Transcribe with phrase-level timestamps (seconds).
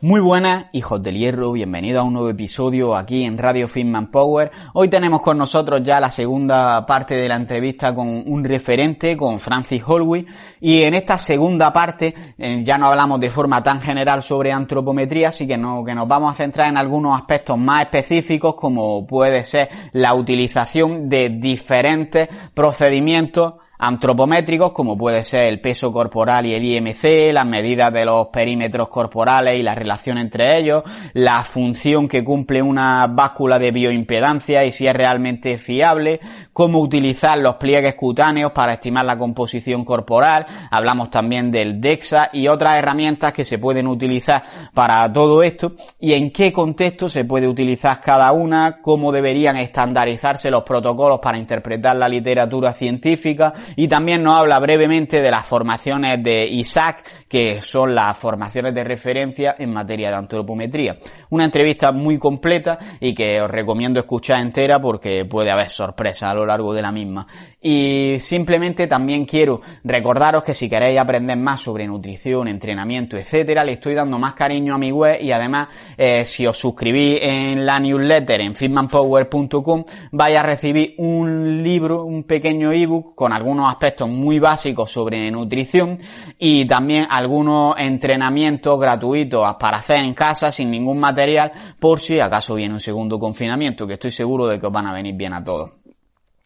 [0.00, 4.48] Muy buenas, hijos del hierro, bienvenidos a un nuevo episodio aquí en Radio Fitman Power.
[4.74, 9.40] Hoy tenemos con nosotros ya la segunda parte de la entrevista con un referente, con
[9.40, 10.24] Francis Holway,
[10.60, 15.30] y en esta segunda parte eh, ya no hablamos de forma tan general sobre antropometría,
[15.30, 20.14] así que nos vamos a centrar en algunos aspectos más específicos como puede ser la
[20.14, 27.46] utilización de diferentes procedimientos antropométricos como puede ser el peso corporal y el IMC, las
[27.46, 30.82] medidas de los perímetros corporales y la relación entre ellos,
[31.14, 36.20] la función que cumple una báscula de bioimpedancia y si es realmente fiable,
[36.52, 42.48] cómo utilizar los pliegues cutáneos para estimar la composición corporal, hablamos también del DEXA y
[42.48, 44.42] otras herramientas que se pueden utilizar
[44.74, 50.50] para todo esto y en qué contexto se puede utilizar cada una, cómo deberían estandarizarse
[50.50, 56.22] los protocolos para interpretar la literatura científica, y también nos habla brevemente de las formaciones
[56.22, 60.98] de ISAC, que son las formaciones de referencia en materia de antropometría.
[61.30, 66.34] Una entrevista muy completa y que os recomiendo escuchar entera porque puede haber sorpresas a
[66.34, 67.26] lo largo de la misma.
[67.60, 73.72] Y simplemente también quiero recordaros que si queréis aprender más sobre nutrición, entrenamiento, etcétera, le
[73.72, 77.80] estoy dando más cariño a mi web y además eh, si os suscribís en la
[77.80, 84.38] newsletter en fitmanpower.com vais a recibir un libro, un pequeño ebook con algunos aspectos muy
[84.38, 85.98] básicos sobre nutrición
[86.38, 92.54] y también algunos entrenamientos gratuitos para hacer en casa sin ningún material por si acaso
[92.54, 95.42] viene un segundo confinamiento que estoy seguro de que os van a venir bien a
[95.42, 95.77] todos.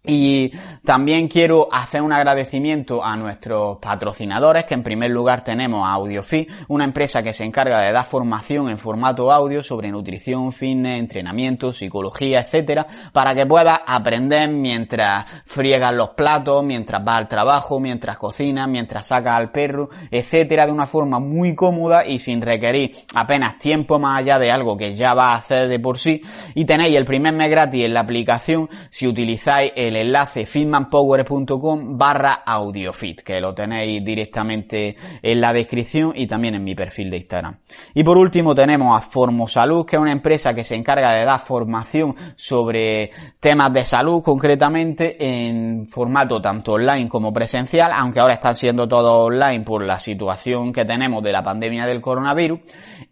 [0.05, 0.51] Y
[0.85, 6.51] también quiero hacer un agradecimiento a nuestros patrocinadores, que en primer lugar tenemos a AudioFit,
[6.67, 11.73] una empresa que se encarga de dar formación en formato audio sobre nutrición, fitness, entrenamiento,
[11.73, 18.19] psicología, etcétera, para que puedas aprender mientras friegas los platos, mientras vas al trabajo, mientras
[18.19, 23.57] cocinas, mientras sacas al perro, etcétera, de una forma muy cómoda y sin requerir apenas
[23.57, 26.23] tiempo más allá de algo que ya va a hacer de por sí.
[26.57, 31.99] Y tenéis el primer mes gratis en la aplicación si utilizáis el el enlace fitmanpower.com
[31.99, 37.19] barra audiofit, que lo tenéis directamente en la descripción y también en mi perfil de
[37.19, 37.59] Instagram.
[37.95, 41.41] Y por último tenemos a Formosalud, que es una empresa que se encarga de dar
[41.41, 48.55] formación sobre temas de salud concretamente en formato tanto online como presencial, aunque ahora están
[48.55, 52.61] siendo todo online por la situación que tenemos de la pandemia del coronavirus.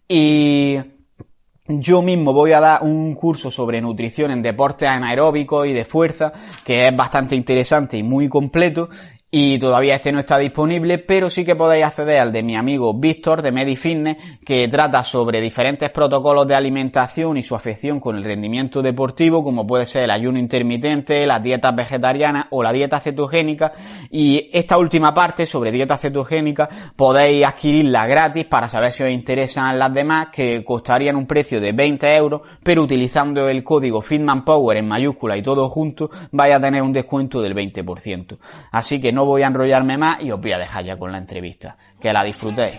[0.09, 0.79] Y
[1.79, 6.33] yo mismo voy a dar un curso sobre nutrición en deportes anaeróbicos y de fuerza,
[6.65, 8.89] que es bastante interesante y muy completo,
[9.33, 12.93] y todavía este no está disponible, pero sí que podéis acceder al de mi amigo
[12.95, 18.25] Víctor de MediFitness, que trata sobre diferentes protocolos de alimentación y su afección con el
[18.25, 23.73] rendimiento deportivo, como puede ser el ayuno intermitente, las dietas vegetarianas o la dieta cetogénica.
[24.11, 29.79] Y esta última parte sobre dieta cetogénica podéis adquirirla gratis para saber si os interesan
[29.79, 34.89] las demás, que costarían un precio de 20 euros, pero utilizando el código FitmanPower en
[34.89, 38.37] mayúscula y todo junto, vais a tener un descuento del 20%.
[38.73, 41.13] Así que no no voy a enrollarme más y os voy a dejar ya con
[41.13, 41.77] la entrevista.
[42.01, 42.79] Que la disfrutéis.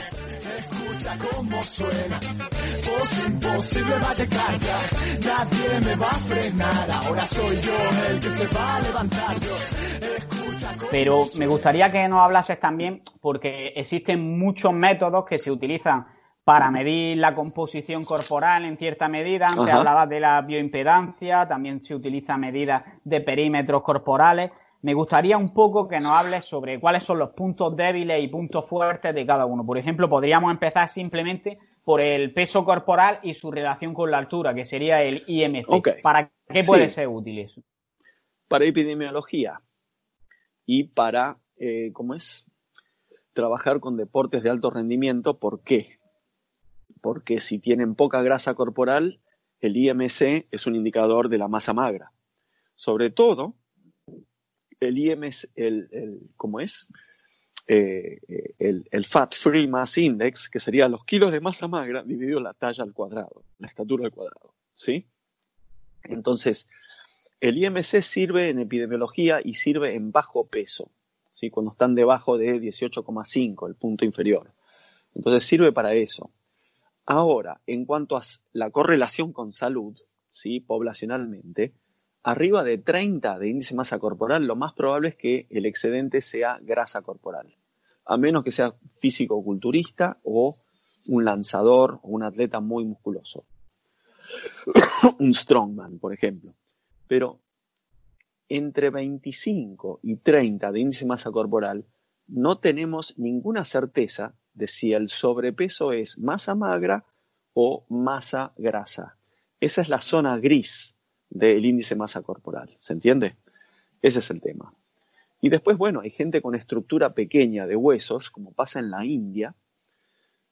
[10.89, 16.07] Pero me gustaría que nos hablases también, porque existen muchos métodos que se utilizan
[16.43, 19.49] para medir la composición corporal en cierta medida.
[19.49, 24.49] Antes hablabas de la bioimpedancia, también se utiliza medidas de perímetros corporales
[24.81, 28.68] me gustaría un poco que nos hables sobre cuáles son los puntos débiles y puntos
[28.68, 29.66] fuertes de cada uno.
[29.66, 34.54] Por ejemplo, podríamos empezar simplemente por el peso corporal y su relación con la altura,
[34.54, 36.01] que sería el IMC.
[36.01, 37.62] ¿Para qué puede ser útil eso?
[38.48, 39.62] Para epidemiología
[40.66, 42.48] y para, eh, ¿cómo es?
[43.34, 45.38] Trabajar con deportes de alto rendimiento.
[45.38, 46.00] ¿Por qué?
[47.01, 49.22] Porque si tienen poca grasa corporal,
[49.60, 52.12] el IMC es un indicador de la masa magra.
[52.75, 53.56] Sobre todo,
[54.81, 56.89] el IMC, el, ¿cómo es?
[57.68, 58.19] Eh,
[58.60, 62.54] el, el, Fat Free Mass Index, que sería los kilos de masa magra dividido la
[62.54, 64.54] talla al cuadrado, la estatura al cuadrado.
[64.74, 65.06] ¿Sí?
[66.04, 66.68] Entonces,
[67.39, 70.92] el IMC sirve en epidemiología y sirve en bajo peso,
[71.31, 71.50] ¿sí?
[71.50, 74.51] cuando están debajo de 18,5, el punto inferior.
[75.13, 76.31] Entonces sirve para eso.
[77.06, 78.22] Ahora, en cuanto a
[78.54, 79.98] la correlación con salud,
[80.30, 80.60] ¿sí?
[80.60, 81.74] poblacionalmente,
[82.23, 86.59] arriba de 30 de índice masa corporal, lo más probable es que el excedente sea
[86.62, 87.56] grasa corporal,
[88.06, 90.59] a menos que sea físico-culturista o
[91.07, 93.45] un lanzador o un atleta muy musculoso.
[95.19, 96.53] un strongman, por ejemplo.
[97.07, 97.39] Pero
[98.47, 101.85] entre 25 y 30 de índice masa corporal,
[102.27, 107.06] no tenemos ninguna certeza de si el sobrepeso es masa magra
[107.53, 109.17] o masa grasa.
[109.59, 110.95] Esa es la zona gris
[111.31, 112.78] del índice masa corporal.
[112.80, 113.36] ¿Se entiende?
[114.01, 114.74] Ese es el tema.
[115.39, 119.56] Y después, bueno, hay gente con estructura pequeña de huesos, como pasa en la India,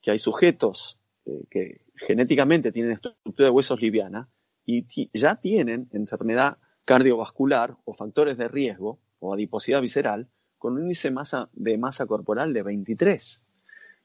[0.01, 4.27] que hay sujetos eh, que genéticamente tienen estructura de huesos liviana
[4.65, 10.27] y ya tienen enfermedad cardiovascular o factores de riesgo o adiposidad visceral
[10.57, 13.43] con un índice masa, de masa corporal de 23,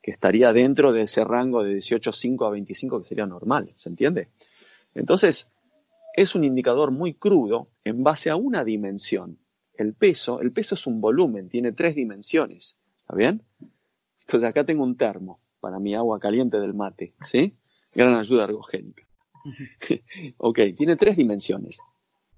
[0.03, 4.29] que estaría dentro de ese rango de 18,5 a 25 que sería normal, ¿se entiende?
[4.95, 5.51] Entonces,
[6.17, 9.39] es un indicador muy crudo en base a una dimensión.
[9.77, 12.77] El peso, el peso es un volumen, tiene tres dimensiones.
[12.97, 13.43] ¿Está bien?
[14.21, 17.57] Entonces acá tengo un termo para mi agua caliente del mate, ¿sí?
[17.93, 19.07] Gran ayuda ergogénica.
[20.39, 21.81] ok, tiene tres dimensiones.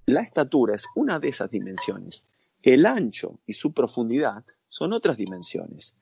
[0.06, 2.26] La estatura es una de esas dimensiones.
[2.62, 5.94] El ancho y su profundidad son otras dimensiones.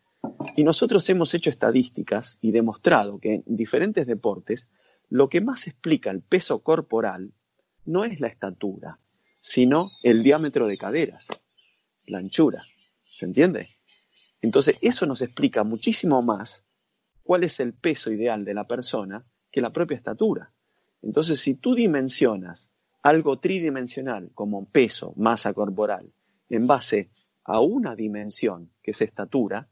[0.56, 4.68] Y nosotros hemos hecho estadísticas y demostrado que en diferentes deportes
[5.10, 7.32] lo que más explica el peso corporal
[7.86, 8.98] no es la estatura,
[9.40, 11.28] sino el diámetro de caderas,
[12.06, 12.64] la anchura.
[13.04, 13.68] ¿Se entiende?
[14.40, 16.64] Entonces, eso nos explica muchísimo más
[17.22, 20.52] cuál es el peso ideal de la persona que la propia estatura.
[21.02, 22.70] Entonces, si tú dimensionas
[23.02, 26.10] algo tridimensional como peso, masa corporal,
[26.48, 27.10] en base
[27.44, 29.68] a una dimensión, que es estatura,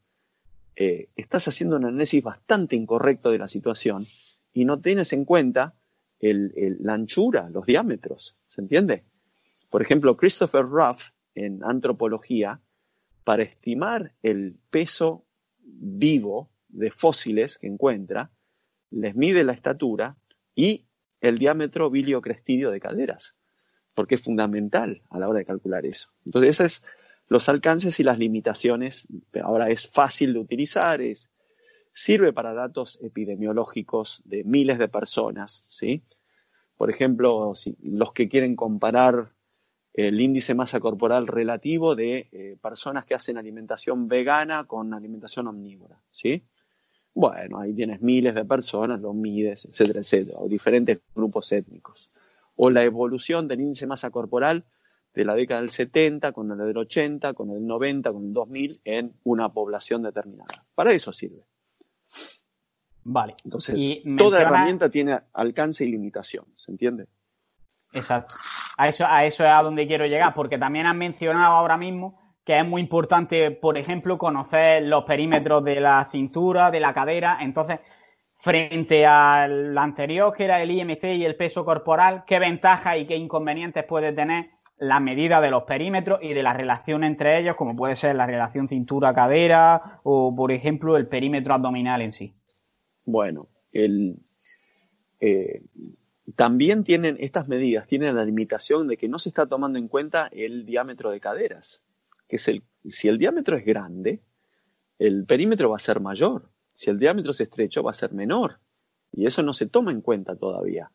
[0.76, 4.06] eh, estás haciendo un análisis bastante incorrecto de la situación
[4.52, 5.74] y no tienes en cuenta
[6.22, 9.04] la anchura, los diámetros, ¿se entiende?
[9.68, 12.60] Por ejemplo, Christopher Ruff en antropología,
[13.24, 15.24] para estimar el peso
[15.58, 18.30] vivo de fósiles que encuentra,
[18.90, 20.16] les mide la estatura
[20.54, 20.86] y
[21.20, 23.36] el diámetro biliocrestidio de caderas,
[23.94, 26.12] porque es fundamental a la hora de calcular eso.
[26.24, 26.84] Entonces, esos es
[27.28, 29.08] los alcances y las limitaciones.
[29.42, 31.31] Ahora es fácil de utilizar, es
[31.92, 36.02] sirve para datos epidemiológicos de miles de personas, ¿sí?
[36.76, 37.52] Por ejemplo,
[37.82, 39.32] los que quieren comparar
[39.94, 46.00] el índice masa corporal relativo de eh, personas que hacen alimentación vegana con alimentación omnívora,
[46.10, 46.44] ¿sí?
[47.14, 52.10] Bueno, ahí tienes miles de personas, los mides, etcétera, etcétera, o diferentes grupos étnicos.
[52.56, 54.64] O la evolución del índice masa corporal
[55.14, 58.80] de la década del 70 con el del 80, con el 90, con el 2000
[58.84, 60.64] en una población determinada.
[60.74, 61.44] Para eso sirve.
[63.04, 63.34] Vale.
[63.44, 63.78] Entonces,
[64.16, 67.08] toda herramienta tiene alcance y limitación, ¿se entiende?
[67.92, 68.36] Exacto.
[68.76, 72.18] A eso, a eso es a donde quiero llegar, porque también has mencionado ahora mismo
[72.44, 77.38] que es muy importante, por ejemplo, conocer los perímetros de la cintura, de la cadera.
[77.40, 77.78] Entonces,
[78.34, 83.16] frente al anterior, que era el IMC y el peso corporal, ¿qué ventajas y qué
[83.16, 84.50] inconvenientes puede tener
[84.82, 88.26] la medida de los perímetros y de la relación entre ellos, como puede ser la
[88.26, 92.34] relación cintura-cadera o, por ejemplo, el perímetro abdominal en sí?
[93.04, 95.62] Bueno, eh,
[96.34, 100.28] también tienen estas medidas, tienen la limitación de que no se está tomando en cuenta
[100.32, 101.84] el diámetro de caderas,
[102.26, 104.20] que es el, si el diámetro es grande,
[104.98, 108.58] el perímetro va a ser mayor, si el diámetro es estrecho va a ser menor,
[109.12, 110.90] y eso no se toma en cuenta todavía.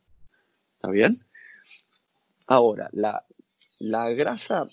[0.75, 1.23] ¿Está bien?
[2.47, 3.23] Ahora, la,
[3.79, 4.67] la grasa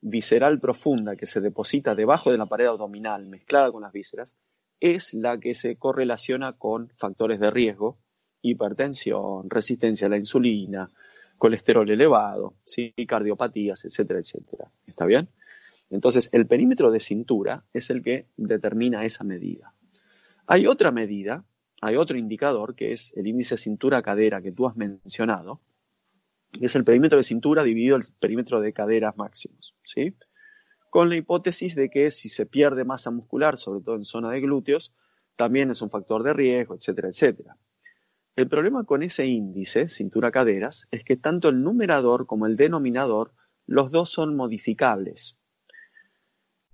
[0.00, 4.36] visceral profunda que se deposita debajo de la pared abdominal mezclada con las vísceras
[4.80, 7.98] es la que se correlaciona con factores de riesgo,
[8.42, 10.90] hipertensión, resistencia a la insulina,
[11.38, 12.92] colesterol elevado, ¿sí?
[13.06, 14.70] cardiopatías, etcétera, etcétera.
[14.86, 15.28] ¿Está bien?
[15.88, 19.72] Entonces, el perímetro de cintura es el que determina esa medida.
[20.46, 21.44] Hay otra medida
[21.80, 25.60] hay otro indicador que es el índice cintura-cadera que tú has mencionado,
[26.52, 30.14] que es el perímetro de cintura dividido el perímetro de caderas máximos, ¿sí?
[30.90, 34.40] Con la hipótesis de que si se pierde masa muscular, sobre todo en zona de
[34.40, 34.94] glúteos,
[35.36, 37.56] también es un factor de riesgo, etcétera, etcétera.
[38.36, 43.32] El problema con ese índice, cintura-caderas, es que tanto el numerador como el denominador,
[43.66, 45.38] los dos son modificables.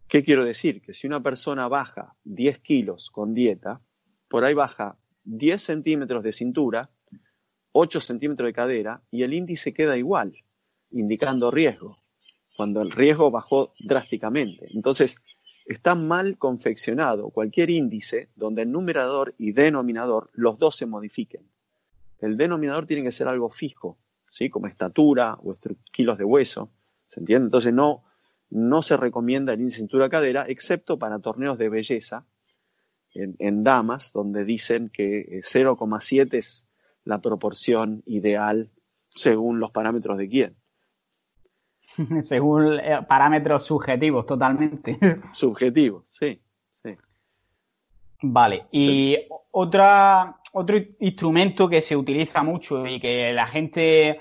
[0.09, 0.83] ¿Qué quiero decir?
[0.83, 3.81] Que si una persona baja 10 kilos con dieta,
[4.29, 6.91] por ahí baja 10 centímetros de cintura,
[7.73, 10.35] 8 centímetros de cadera y el índice queda igual,
[10.91, 11.99] indicando riesgo,
[12.57, 14.67] cuando el riesgo bajó drásticamente.
[14.75, 15.17] Entonces,
[15.67, 21.43] está mal confeccionado cualquier índice donde el numerador y denominador los dos se modifiquen.
[22.19, 23.99] El denominador tiene que ser algo fijo,
[24.29, 24.49] ¿sí?
[24.51, 25.57] como estatura o
[25.91, 26.71] kilos de hueso,
[27.09, 27.47] ¿se entiende?
[27.47, 28.05] Entonces no,
[28.51, 32.27] no se recomienda el índice cintura-cadera, excepto para torneos de belleza
[33.15, 36.69] en, en damas, donde dicen que 0,7 es
[37.05, 38.71] la proporción ideal
[39.09, 40.57] según los parámetros de quién.
[42.23, 44.99] Según eh, parámetros subjetivos, totalmente.
[45.33, 46.41] Subjetivos, sí,
[46.71, 46.97] sí.
[48.23, 49.19] Vale, y
[49.51, 54.19] otra, otro instrumento que se utiliza mucho y que la gente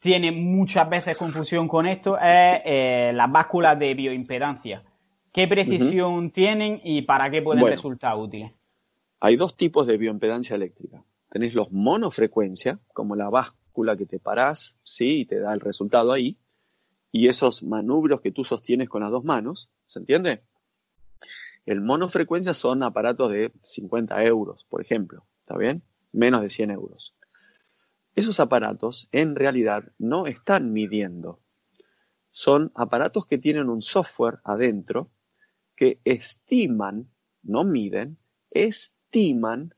[0.00, 4.82] tiene muchas veces confusión con esto es eh, las básculas de bioimpedancia.
[5.32, 8.52] ¿Qué precisión tienen y para qué pueden resultar útiles?
[9.20, 11.02] Hay dos tipos de bioimpedancia eléctrica.
[11.32, 16.12] Tenéis los monofrecuencia, como la báscula que te parás, sí, y te da el resultado
[16.12, 16.36] ahí,
[17.10, 20.42] y esos manubrios que tú sostienes con las dos manos, ¿se entiende?
[21.64, 25.82] El monofrecuencia son aparatos de 50 euros, por ejemplo, ¿está bien?
[26.12, 27.14] Menos de 100 euros.
[28.14, 31.40] Esos aparatos en realidad no están midiendo.
[32.30, 35.08] Son aparatos que tienen un software adentro
[35.76, 37.08] que estiman,
[37.42, 38.18] no miden,
[38.50, 39.74] estiman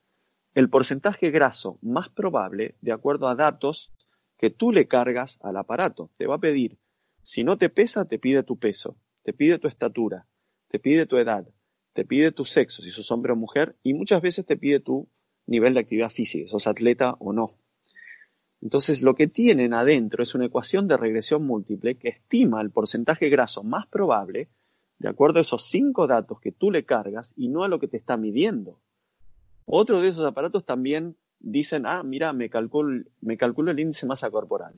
[0.54, 3.92] el porcentaje graso más probable de acuerdo a datos
[4.38, 6.10] que tú le cargas al aparato.
[6.16, 6.78] Te va a pedir
[7.24, 10.26] si no te pesa, te pide tu peso, te pide tu estatura,
[10.68, 11.48] te pide tu edad,
[11.94, 15.08] te pide tu sexo, si sos hombre o mujer, y muchas veces te pide tu
[15.46, 17.56] nivel de actividad física, sos atleta o no.
[18.60, 23.30] Entonces, lo que tienen adentro es una ecuación de regresión múltiple que estima el porcentaje
[23.30, 24.50] graso más probable
[24.98, 27.88] de acuerdo a esos cinco datos que tú le cargas y no a lo que
[27.88, 28.80] te está midiendo.
[29.66, 34.74] Otro de esos aparatos también dicen, ah, mira, me calculo, el índice masa corporal.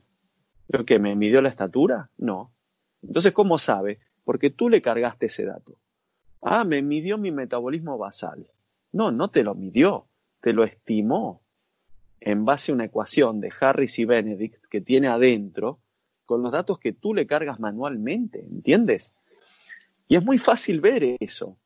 [0.68, 0.98] ¿Pero qué?
[0.98, 2.10] ¿Me midió la estatura?
[2.18, 2.52] No.
[3.02, 4.00] Entonces, ¿cómo sabe?
[4.24, 5.78] Porque tú le cargaste ese dato.
[6.42, 8.46] Ah, me midió mi metabolismo basal.
[8.92, 10.06] No, no te lo midió,
[10.40, 11.42] te lo estimó
[12.20, 15.80] en base a una ecuación de Harris y Benedict que tiene adentro
[16.24, 19.12] con los datos que tú le cargas manualmente, ¿entiendes?
[20.08, 21.56] Y es muy fácil ver eso.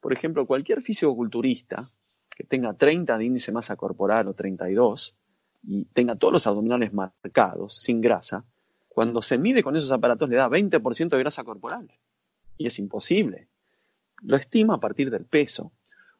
[0.00, 1.90] Por ejemplo, cualquier fisicoculturista
[2.40, 5.14] que tenga 30 de índice masa corporal o 32,
[5.62, 8.46] y tenga todos los abdominales marcados, sin grasa,
[8.88, 11.92] cuando se mide con esos aparatos le da 20% de grasa corporal.
[12.56, 13.48] Y es imposible.
[14.22, 15.72] Lo estima a partir del peso.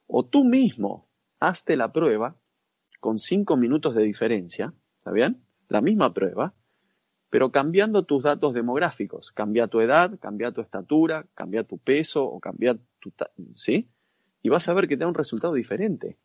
[0.07, 1.09] O tú mismo
[1.39, 2.37] hazte la prueba
[3.01, 5.43] con 5 minutos de diferencia, ¿está bien?
[5.71, 6.53] La misma prueba,
[7.31, 9.33] pero cambiando tus datos demográficos.
[9.33, 13.11] Cambia tu edad, cambia tu estatura, cambia tu peso o cambia tu...
[13.55, 13.89] ¿Sí?
[14.43, 16.17] Y vas a ver que te da un resultado diferente.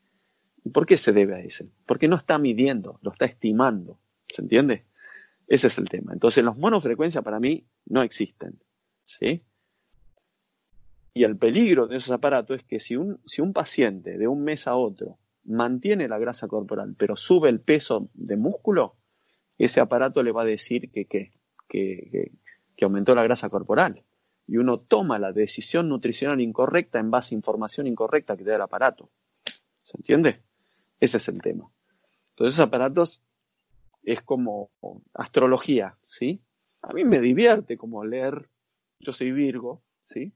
[0.74, 1.70] ¿Por qué se debe a ese?
[1.86, 4.00] Porque no está midiendo, lo está estimando.
[4.28, 4.86] ¿Se entiende?
[5.48, 6.14] Ese es el tema.
[6.14, 8.60] Entonces, los monofrecuencias para mí no existen.
[9.04, 9.44] ¿Sí?
[11.14, 14.44] Y el peligro de esos aparatos es que si un, si un paciente de un
[14.44, 18.96] mes a otro mantiene la grasa corporal, pero sube el peso de músculo,
[19.58, 21.32] ese aparato le va a decir que, que,
[21.70, 22.32] que,
[22.76, 24.04] que aumentó la grasa corporal.
[24.48, 28.58] Y uno toma la decisión nutricional incorrecta en base a información incorrecta que te da
[28.58, 29.10] el aparato.
[29.84, 30.42] ¿Se entiende?
[31.00, 31.70] Ese es el tema.
[32.30, 33.24] Entonces, esos aparatos
[34.04, 34.70] es como
[35.14, 36.42] astrología, ¿sí?
[36.82, 38.50] A mí me divierte como leer,
[39.00, 40.34] yo soy Virgo, ¿sí?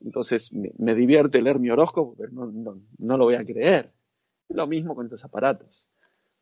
[0.00, 3.92] Entonces me, divierte leer mi horóscopo, pero no, lo voy a creer.
[4.48, 5.86] Lo mismo con estos aparatos.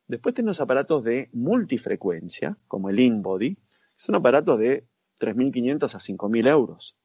[0.06, 3.58] Después tenemos aparatos de multifrecuencia, como el InBody.
[3.98, 4.86] Es un aparato de
[5.18, 6.96] 3.500 a 5.000 euros.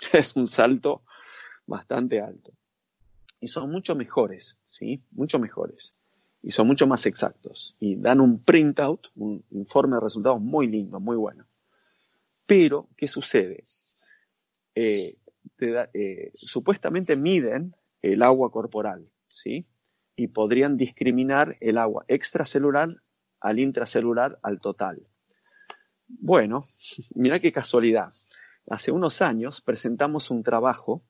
[0.12, 1.02] Es un salto
[1.66, 2.52] bastante alto
[3.40, 5.02] y son mucho mejores, ¿sí?
[5.12, 5.94] Mucho mejores.
[6.42, 7.76] Y son mucho más exactos.
[7.80, 11.46] Y dan un printout, un informe de resultados muy lindo, muy bueno.
[12.46, 13.64] Pero, ¿qué sucede?
[14.74, 15.16] Eh,
[15.60, 19.66] eh, supuestamente miden el agua corporal, ¿sí?
[20.16, 23.02] Y podrían discriminar el agua extracelular
[23.40, 25.06] al intracelular al total.
[26.08, 26.64] Bueno,
[27.14, 28.12] mira qué casualidad.
[28.68, 31.02] Hace unos años presentamos un trabajo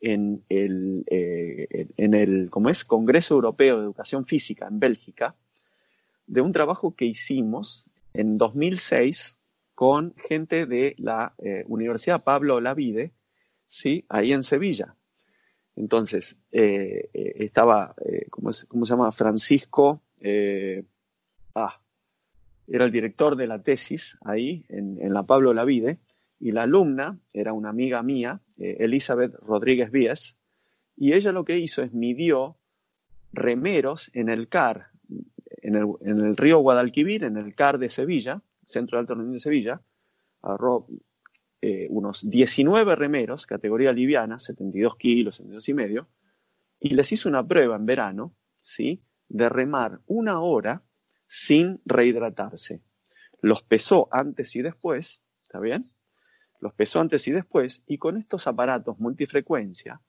[0.00, 2.84] en el, eh, en el ¿cómo es?
[2.84, 5.36] Congreso Europeo de Educación Física en Bélgica
[6.26, 9.38] de un trabajo que hicimos en 2006
[9.74, 13.12] con gente de la eh, Universidad Pablo Lavide,
[13.66, 14.04] ¿sí?
[14.08, 14.96] ahí en Sevilla.
[15.74, 17.94] Entonces, eh, estaba,
[18.30, 19.10] ¿cómo, se llama?
[19.10, 20.02] Francisco,
[21.54, 21.81] ah,
[22.72, 25.98] era el director de la tesis ahí en, la Pablo Lavide,
[26.40, 30.38] y la alumna era una amiga mía, eh, Elizabeth Rodríguez Víez,
[30.96, 32.56] y ella lo que hizo es midió
[33.30, 34.86] remeros en el CAR,
[35.60, 39.82] en el, río Guadalquivir, en el CAR de Sevilla, Centro de Alto de Sevilla,
[40.40, 40.86] agarró
[41.60, 46.08] eh, unos 19 remeros, categoría liviana, 72 kilos, 72 y medio,
[46.80, 49.02] y les hizo una prueba en verano, ¿sí?
[49.28, 50.82] De remar una hora
[51.34, 52.82] sin rehidratarse.
[53.40, 55.90] Los pesó antes y después, ¿está bien?
[56.60, 60.02] los pesó antes y después, y con estos aparatos multifrecuencia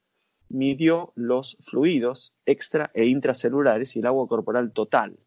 [0.49, 5.17] midió los fluidos extra e intracelulares y el agua corporal total,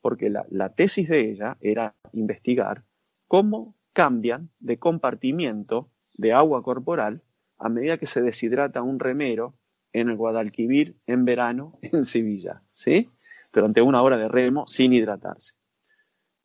[0.00, 2.84] porque la, tesis de ella era investigar
[3.28, 7.22] cómo cambian de compartimiento de agua corporal
[7.58, 9.54] a medida que se deshidrata un remero
[9.92, 13.10] en el Guadalquivir en verano en Sevilla, ¿sí?
[13.52, 15.54] Durante una hora de remo sin hidratarse.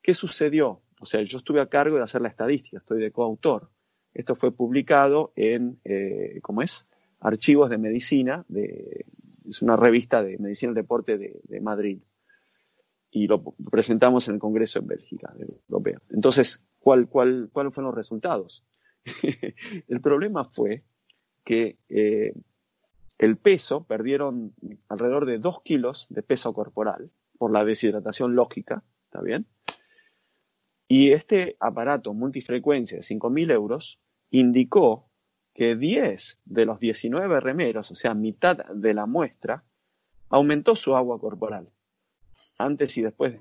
[0.01, 0.81] ¿Qué sucedió?
[1.00, 3.69] O sea, yo estuve a cargo de hacer la estadística, estoy de coautor.
[4.13, 6.88] Esto fue publicado en, eh, ¿cómo es?
[7.19, 12.01] Archivos de Medicina, es una revista de Medicina y Deporte de, Madrid.
[13.12, 15.33] Y lo presentamos en el Congreso en Bélgica,
[15.69, 16.01] Europeo.
[16.09, 18.65] Entonces, ¿cuál, cuál, ¿cuáles fueron los resultados?
[19.88, 20.83] el problema fue
[21.43, 22.33] que eh,
[23.17, 24.53] el peso, perdieron
[24.89, 29.45] alrededor de 2 kilos de peso corporal por la deshidratación lógica, ¿está bien?
[30.88, 34.00] Y este aparato multifrecuencia de 5.000 euros
[34.31, 35.10] indicó
[35.53, 39.63] que 10 de los 19 remeros, o sea, mitad de la muestra,
[40.29, 41.69] aumentó su agua corporal,
[42.57, 43.39] antes y después.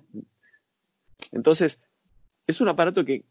[1.32, 1.82] Entonces,
[2.46, 3.24] es un aparato que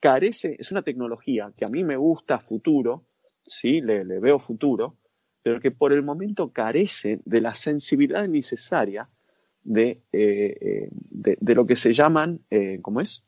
[0.00, 3.04] carece, es una tecnología que a mí me gusta futuro,
[3.44, 4.96] sí, le, veo futuro,
[5.48, 9.08] pero que por el momento carece de la sensibilidad necesaria
[9.64, 13.24] de, eh, de, lo que se llaman, eh, ¿cómo es?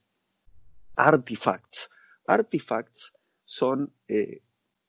[0.97, 1.89] Artifacts.
[2.27, 3.15] Artifacts
[3.47, 4.43] son, eh,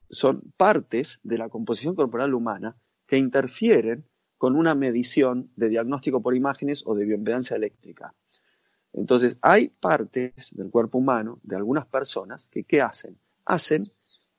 [0.09, 2.75] son partes de la composición corporal humana
[3.07, 4.03] que interfieren
[4.37, 8.13] con una medición de diagnóstico por imágenes o de bioimpedancia eléctrica.
[8.91, 13.17] Entonces, hay partes del cuerpo humano de algunas personas que ¿qué hacen?
[13.45, 13.89] Hacen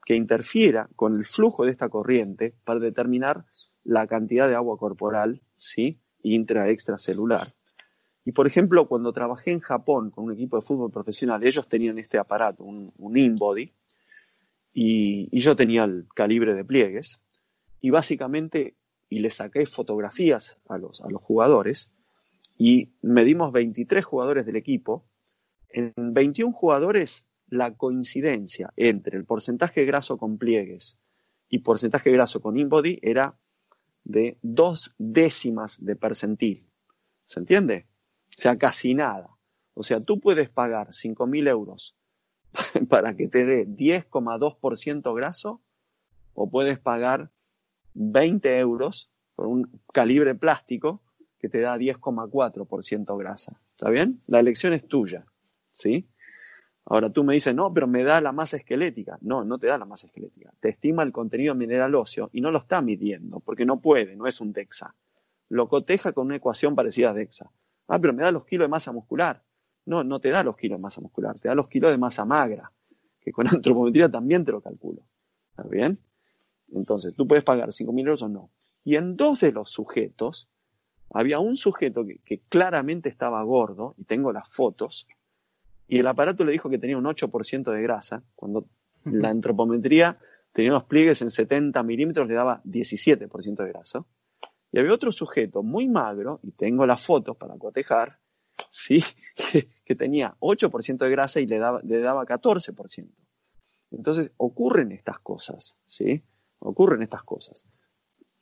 [0.04, 3.44] que interfiera con el flujo de esta corriente para determinar
[3.84, 6.00] la cantidad de agua corporal, ¿sí?
[6.22, 7.48] Intra-extracelular.
[8.24, 11.98] Y por ejemplo, cuando trabajé en Japón con un equipo de fútbol profesional, ellos tenían
[11.98, 13.72] este aparato, un, un InBody,
[14.74, 17.20] y, yo tenía el calibre de pliegues
[17.80, 18.76] y básicamente,
[19.08, 21.90] y le saqué fotografías a los, a los jugadores
[22.56, 25.04] y medimos 23 jugadores del equipo.
[25.68, 30.98] En 21 jugadores la coincidencia entre el porcentaje graso con pliegues
[31.50, 33.36] y porcentaje graso con InBody era
[34.04, 36.66] de dos décimas de percentil.
[37.26, 37.86] ¿Se entiende?
[38.30, 39.36] O sea, casi nada.
[39.74, 41.94] O sea, tú puedes pagar 5.000 euros
[42.88, 45.60] para que te dé 10,2% graso
[46.32, 47.30] o puedes pagar
[47.92, 51.02] 20 euros por un calibre plástico
[51.38, 53.60] que te da 10,4% grasa.
[53.72, 54.22] ¿Está bien?
[54.26, 55.26] La elección es tuya.
[55.70, 56.08] ¿Sí?
[56.84, 59.18] Ahora tú me dices, no, pero me da la masa esquelética.
[59.20, 60.52] No, no te da la masa esquelética.
[60.60, 64.26] Te estima el contenido mineral óseo y no lo está midiendo porque no puede, no
[64.26, 64.94] es un DEXA.
[65.48, 67.50] Lo coteja con una ecuación parecida a DEXA.
[67.88, 69.42] Ah, pero me da los kilos de masa muscular
[69.84, 72.24] no, no te da los kilos de masa muscular, te da los kilos de masa
[72.24, 72.72] magra,
[73.20, 75.02] que con antropometría también te lo calculo.
[75.50, 75.98] ¿Está bien?
[76.72, 78.50] Entonces, tú puedes pagar 5.000 euros o no.
[78.84, 80.48] Y en dos de los sujetos,
[81.10, 85.06] había un sujeto que, claramente estaba gordo, y tengo las fotos,
[85.92, 88.66] y el aparato le dijo que tenía un 8% de grasa, cuando
[89.04, 90.18] la antropometría
[90.50, 94.02] tenía unos pliegues en 70 milímetros, le daba 17% de grasa.
[94.70, 98.18] Y había otro sujeto muy magro, y tengo las fotos para cotejar,
[98.70, 99.04] ¿sí?
[99.84, 103.10] que, tenía 8% de grasa y le daba, le daba 14%.
[103.90, 106.22] Entonces ocurren estas cosas, ¿sí?
[106.60, 107.66] Ocurren estas cosas.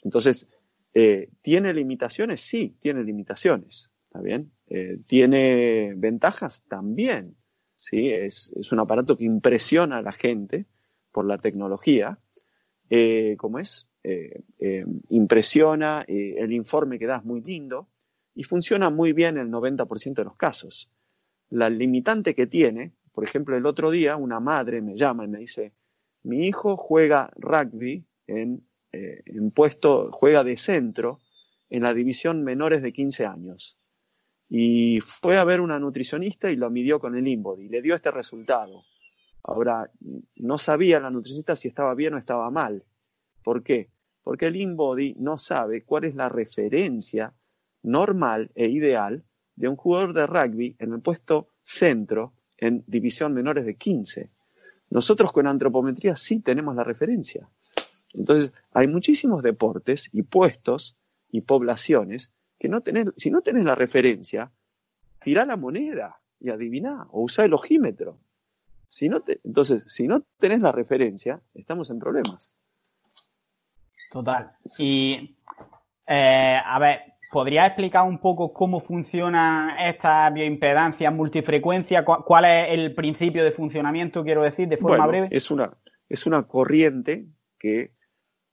[0.05, 0.47] Entonces,
[0.95, 2.43] eh, ¿tiene limitaciones?
[2.43, 4.53] Sí, tiene limitaciones, ¿está bien?
[4.69, 6.63] Eh, ¿Tiene ventajas?
[6.69, 7.40] También,
[7.81, 8.11] ¿sí?
[8.11, 10.67] Es, es, un aparato que impresiona a la gente
[11.11, 12.19] por la tecnología.
[12.89, 13.87] Eh, ¿Cómo es?
[15.11, 17.87] impresiona, el informe que da es muy lindo,
[18.35, 20.91] y funciona muy bien en el 90% de los casos.
[21.51, 25.41] La limitante que tiene, por ejemplo, el otro día una madre me llama y me
[25.41, 25.75] dice,
[26.23, 28.63] mi hijo juega rugby en
[28.93, 31.21] eh, en puesto, juega de centro
[31.69, 33.79] en la división menores de 15 años.
[34.53, 37.95] Y fue a ver una nutricionista y lo midió con el InBody y le dio
[37.95, 38.83] este resultado.
[39.45, 39.89] Ahora,
[40.37, 42.85] no sabía la nutricionista si estaba bien o estaba mal.
[43.45, 43.91] ¿Por qué?
[44.25, 47.33] Porque el InBody no sabe cuál es la referencia
[47.83, 53.65] normal e ideal de un jugador de rugby en el puesto centro en división menores
[53.65, 54.31] de 15.
[54.91, 57.49] Nosotros con antropometría sí tenemos la referencia.
[58.13, 60.97] Entonces, hay muchísimos deportes y puestos
[61.31, 64.53] y poblaciones que no tenés, si no tenés la referencia,
[65.23, 68.19] tirá la moneda y adiviná, o usá el ojímetro.
[68.87, 72.53] Si no te, entonces, si no tenés la referencia, estamos en problemas.
[74.13, 74.53] Total.
[74.79, 75.37] Y,
[76.07, 82.05] eh, a ver, ¿podría explicar un poco cómo funciona esta bioimpedancia multifrecuencia?
[82.05, 85.29] ¿Cuál es el principio de funcionamiento, quiero decir, de forma breve?
[85.31, 85.73] Es una,
[86.11, 87.27] es una corriente
[87.59, 87.93] que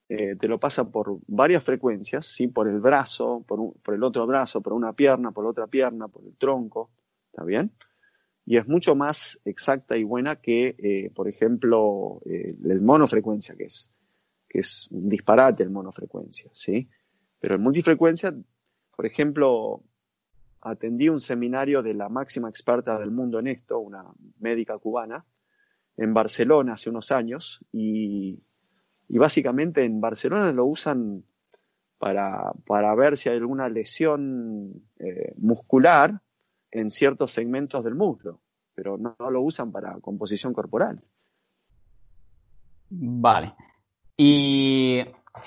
[0.10, 2.48] eh, te lo pasa por varias frecuencias, ¿sí?
[2.48, 6.34] por el brazo, por, el otro brazo, por una pierna, por otra pierna, por el
[6.38, 6.92] tronco,
[7.30, 7.72] ¿está bien?
[8.46, 13.66] Y es mucho más exacta y buena que, eh, por ejemplo, eh, el monofrecuencia, que
[13.66, 13.90] es,
[14.48, 16.88] que es un disparate el monofrecuencia, ¿sí?
[17.40, 18.34] Pero en multifrecuencia,
[18.96, 19.84] por ejemplo,
[20.62, 24.06] atendí un seminario de la máxima experta del mundo en esto, una
[24.40, 25.26] médica cubana,
[25.98, 28.40] en Barcelona hace unos años, y
[29.10, 31.24] y básicamente en Barcelona lo usan
[31.98, 36.22] para, para ver si hay alguna lesión eh, muscular
[36.72, 38.42] en ciertos segmentos del muslo,
[38.76, 41.02] pero no, lo usan para composición corporal.
[42.90, 43.54] Vale.
[44.16, 45.04] Y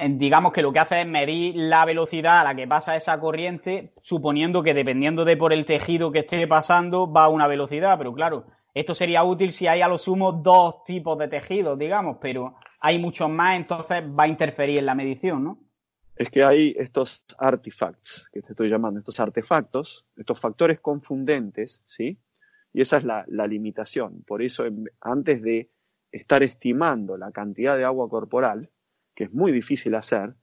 [0.08, 3.92] digamos que lo que hace es medir la velocidad a la que pasa esa corriente,
[4.02, 8.12] suponiendo que dependiendo de por el tejido que esté pasando, va a una velocidad, pero
[8.12, 8.44] claro,
[8.74, 12.98] esto sería útil si hay a lo sumo dos tipos de tejidos, digamos, pero hay
[12.98, 15.60] muchos más, entonces va a interferir en la medición, ¿no?
[16.16, 22.18] Es que hay estos artifacts que te estoy llamando, estos artefactos, estos factores confundentes, ¿sí?
[22.72, 24.22] Y esa es la, limitación.
[24.22, 24.64] Por eso,
[25.00, 25.70] antes de
[26.12, 28.70] estar estimando la cantidad de agua corporal,
[29.14, 30.34] que es muy difícil hacer,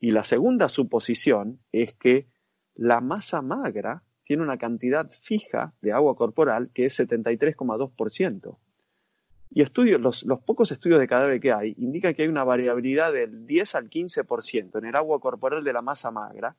[0.00, 2.28] y la segunda suposición es que
[2.74, 8.58] la masa magra tiene una cantidad fija de agua corporal que es 73,2%.
[9.56, 13.46] Y estudios, los, pocos estudios de cadáver que hay indican que hay una variabilidad del
[13.46, 16.56] 10 al 15% en el agua corporal de la masa magra,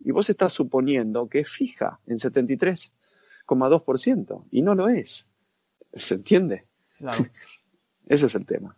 [0.00, 5.26] y vos estás suponiendo que es fija en 73,2%, y no lo es.
[5.94, 6.66] ¿Se entiende?
[6.98, 7.24] Claro.
[8.06, 8.76] Ese es el tema.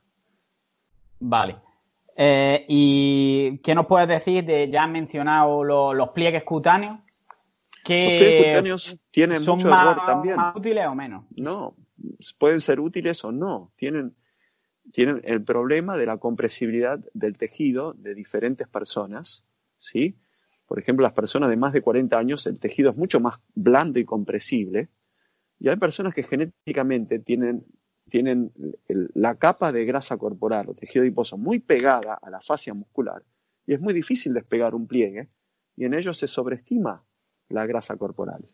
[1.18, 1.56] Vale.
[2.14, 7.00] Eh, ¿Y qué nos puedes decir de, ya han mencionado los pliegues cutáneos?
[7.82, 10.36] Que los pliegues cutáneos tienen son mucho más, error también.
[10.36, 11.24] más útiles o menos?
[11.34, 11.74] No,
[12.38, 13.72] pueden ser útiles o no.
[13.76, 14.14] Tienen,
[14.92, 19.44] tienen el problema de la compresibilidad del tejido de diferentes personas,
[19.78, 20.16] ¿sí?
[20.66, 23.98] Por ejemplo, las personas de más de 40 años, el tejido es mucho más blando
[23.98, 24.90] y compresible.
[25.58, 27.64] Y hay personas que genéticamente tienen,
[28.08, 28.52] tienen
[29.14, 33.22] la capa de grasa corporal o tejido adiposo muy pegada a la fascia muscular
[33.68, 35.28] y es muy difícil despegar un pliegue
[35.76, 37.04] y en ellos se sobreestima
[37.50, 38.48] la grasa corporal.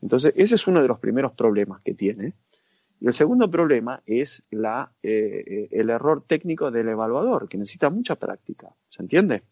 [0.00, 2.34] Entonces, ese es uno de los primeros problemas que tiene.
[3.02, 8.14] Y el segundo problema es eh, eh, el error técnico del evaluador, que necesita mucha
[8.14, 8.72] práctica.
[8.88, 9.42] ¿Se entiende?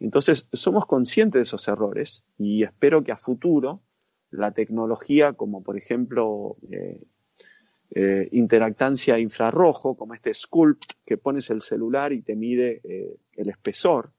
[0.00, 3.82] Entonces, somos conscientes de esos errores y espero que a futuro
[4.30, 12.14] la tecnología, como por ejemplo eh, interactancia infrarrojo, como este Sculpt, que pones el celular
[12.14, 12.80] y te mide
[13.34, 14.12] el espesor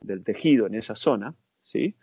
[0.00, 1.96] del tejido en esa zona, ¿sí?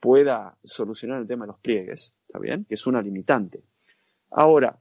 [0.00, 2.64] pueda solucionar el tema de los pliegues, ¿está bien?
[2.64, 3.62] Que es una limitante.
[4.32, 4.76] Ahora,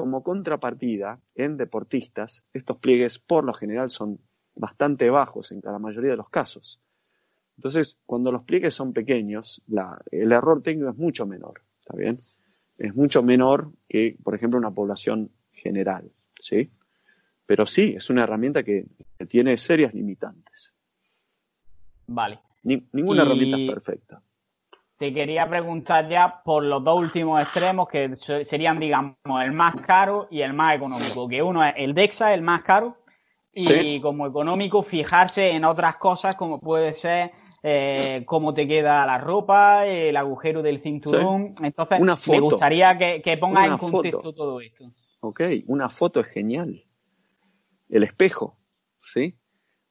[0.00, 4.18] como contrapartida, en deportistas, estos pliegues por lo general son
[4.54, 6.80] bastante bajos en la mayoría de los casos.
[7.56, 9.62] Entonces, cuando los pliegues son pequeños,
[10.10, 12.20] el error técnico es mucho menor, ¿está bien?
[12.78, 16.70] Es mucho menor que, por ejemplo, una población general, ¿sí?
[17.44, 18.86] Pero sí, es una herramienta que,
[19.28, 20.72] tiene serias limitantes.
[22.06, 22.40] Vale.
[22.62, 24.22] ninguna herramienta es perfecta
[25.00, 30.28] te quería preguntar ya por los dos últimos extremos que serían, digamos, el más caro
[30.30, 31.26] y el más económico.
[31.26, 32.98] Que uno es el DEXA, el más caro,
[33.50, 37.32] y como económico fijarse en otras cosas como puede ser
[37.62, 41.54] eh, cómo te queda la ropa, el agujero del cinturón.
[41.62, 44.92] Entonces, me gustaría que, que pongas en contexto todo esto.
[45.20, 46.84] Ok, una foto es genial.
[47.88, 48.58] El espejo,
[48.98, 49.38] ¿sí?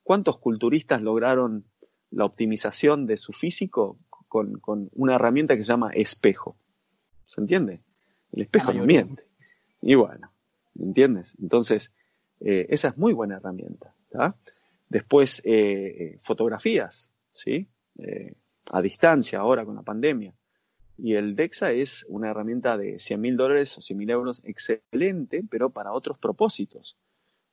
[0.04, 1.65] ¿Cuántos culturistas lograron
[2.12, 3.98] la optimización de su físico
[4.30, 6.56] con, una herramienta que se llama espejo.
[7.26, 7.82] ¿Se entiende?
[8.32, 9.24] El espejo no miente.
[9.82, 10.32] Y bueno,
[10.80, 11.36] ¿entiendes?
[11.42, 11.92] Entonces,
[12.39, 13.94] eh, esa es muy buena herramienta.
[14.88, 17.68] Después, eh, fotografías, ¿sí?
[17.98, 18.34] Eh,
[18.72, 20.34] a distancia ahora con la pandemia.
[20.98, 25.44] Y el DEXA es una herramienta de 100 mil dólares o 100 mil euros excelente,
[25.50, 26.98] pero para otros propósitos.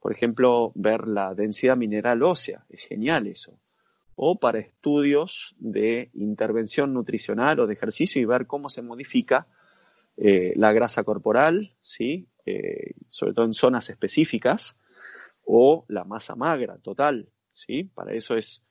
[0.01, 3.59] Por ejemplo, ver la densidad mineral ósea, es genial eso.
[4.17, 9.47] O para estudios de intervención nutricional o de ejercicio y ver cómo se modifica
[10.17, 12.27] eh, la grasa corporal, ¿sí?
[12.47, 14.79] Eh, sobre todo en zonas específicas,
[15.45, 17.85] o la masa magra total, ¿sí?
[17.85, 18.63] Para eso es,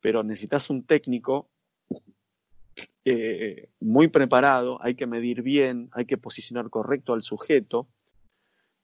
[0.00, 1.50] pero necesitas un técnico
[3.04, 7.88] eh, muy preparado, hay que medir bien, hay que posicionar correcto al sujeto,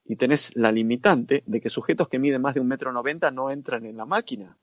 [0.05, 3.51] y tenés la limitante de que sujetos que miden más de un metro noventa no
[3.51, 4.59] entran en la máquina,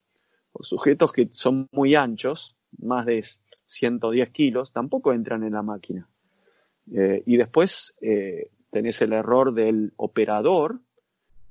[0.58, 3.24] o sujetos que son muy anchos, más de
[3.66, 6.08] 110 kilos, tampoco entran en la máquina.
[6.94, 10.80] Eh, y después eh, tenés el error del operador,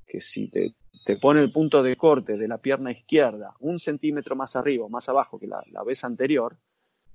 [0.06, 0.74] que si te,
[1.20, 5.08] pone el punto de corte de la pierna izquierda un centímetro más arriba o más
[5.10, 6.56] abajo que la, vez anterior,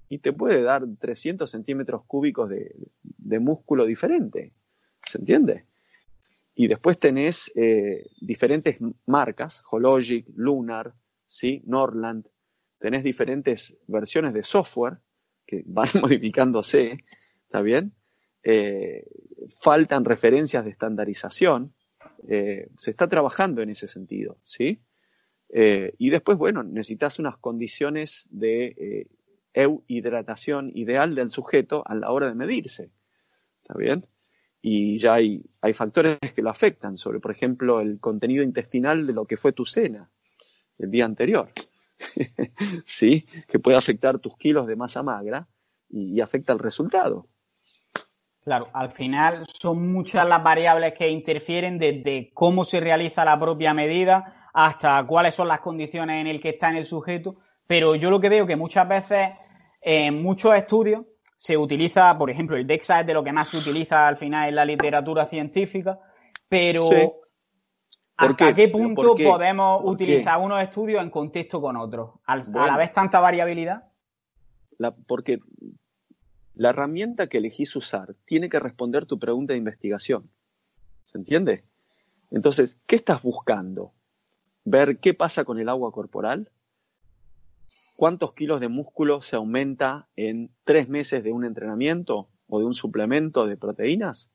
[0.10, 4.54] y te puede dar 300 centímetros cúbicos de, músculo diferente.
[5.04, 5.66] ¿Se entiende?
[6.56, 10.94] Y después tenés eh, diferentes marcas, Hologic, Lunar,
[11.30, 11.62] ¿sí?
[11.66, 12.28] Norland.
[12.80, 14.98] Tenés diferentes versiones de software
[15.46, 17.06] que van modificándose,
[17.44, 17.94] ¿está bien?
[18.44, 19.06] Eh,
[19.62, 21.74] faltan referencias de estandarización.
[22.28, 24.82] Eh, se está trabajando en ese sentido, ¿sí?
[25.50, 29.08] Eh, y después, bueno, necesitas unas condiciones de
[29.88, 32.92] hidratación ideal del sujeto a la hora de medirse,
[33.62, 34.06] ¿está bien?
[34.62, 39.14] Y ya hay, hay factores que lo afectan, sobre, por ejemplo, el contenido intestinal de
[39.14, 40.10] lo que fue tu cena
[40.80, 41.52] el día anterior,
[42.86, 43.28] ¿sí?
[43.48, 45.48] Que puede afectar tus kilos de masa magra
[45.90, 47.28] y afecta el resultado.
[48.42, 53.74] Claro, al final son muchas las variables que interfieren desde cómo se realiza la propia
[53.74, 57.36] medida hasta cuáles son las condiciones en el que está en el sujeto,
[57.68, 59.30] pero yo lo que veo que muchas veces
[59.82, 63.58] en muchos estudios se utiliza, por ejemplo, el DEXA es de lo que más se
[63.58, 66.00] utiliza al final en la literatura científica,
[66.48, 66.90] pero
[68.20, 72.12] ¿hasta qué, punto podemos utilizar unos estudios en contexto con otros?
[72.26, 73.86] a la vez tanta variabilidad.
[75.08, 75.40] porque
[76.56, 80.30] la herramienta que elegís usar tiene que responder tu pregunta de investigación.
[81.06, 81.64] ¿Se entiende?
[82.32, 83.94] Entonces, ¿qué estás buscando?
[84.66, 86.52] ¿Ver qué pasa con el agua corporal?
[87.96, 92.74] ¿Cuántos kilos de músculo se aumenta en tres meses de un entrenamiento o de un
[92.74, 94.32] suplemento de proteínas?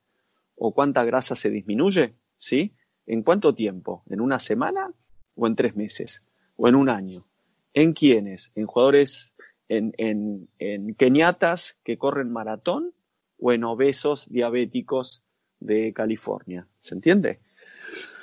[0.57, 2.15] ¿O cuánta grasa se disminuye?
[2.37, 2.75] ¿Sí?
[3.07, 4.03] ¿En cuánto tiempo?
[4.09, 4.93] ¿En una semana
[5.35, 6.23] o en tres meses?
[6.57, 7.27] ¿O en un año?
[7.73, 8.53] ¿En quiénes?
[8.55, 9.35] ¿En jugadores
[9.69, 12.93] en, en, keniatas que corren maratón
[13.39, 15.23] o en obesos diabéticos
[15.61, 16.67] de California.
[16.81, 17.41] ¿Se entiende?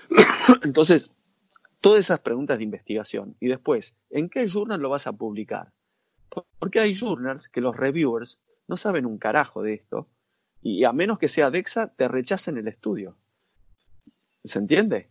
[0.64, 1.12] Entonces,
[1.80, 3.36] todas esas preguntas de investigación.
[3.40, 5.72] Y después, ¿en qué journal lo vas a publicar?
[6.60, 10.08] Porque hay journals que los reviewers no saben un carajo de esto
[10.62, 13.18] y a menos que sea DEXA, te rechacen el estudio.
[14.44, 15.10] ¿Se entiende?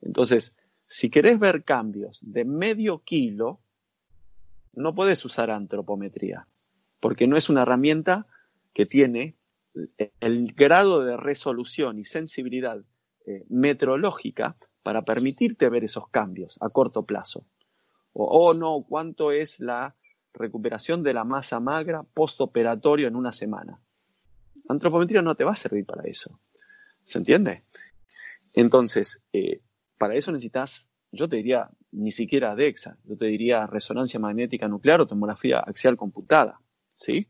[0.00, 0.54] Entonces,
[0.86, 3.60] si querés ver cambios de medio kilo,
[4.74, 6.46] no puedes usar antropometría,
[7.00, 8.26] porque no es una herramienta
[8.72, 9.36] que tiene
[10.20, 12.80] el grado de resolución y sensibilidad
[13.26, 17.44] eh, metrológica para permitirte ver esos cambios a corto plazo.
[18.12, 19.94] O oh, no, cuánto es la
[20.32, 23.80] recuperación de la masa magra postoperatorio en una semana.
[24.68, 26.38] Antropometría no te va a servir para eso.
[27.04, 27.64] ¿Se entiende?
[28.54, 29.60] Entonces, eh,
[29.98, 35.00] para eso necesitas yo te diría ni siquiera DEXA, yo te diría resonancia magnética nuclear
[35.00, 36.60] o tomografía axial computada,
[36.94, 37.28] ¿sí?